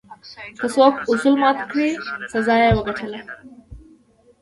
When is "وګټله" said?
2.77-3.19